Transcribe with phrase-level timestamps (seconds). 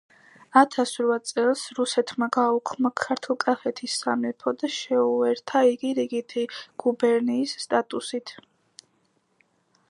[0.59, 6.47] ათას რვა წელს რუსეთმა გააუქმა ქართლკახეთის სამეფო და შეიერთა იგი რიგითი
[6.87, 8.35] გუბერნიის სატატუსით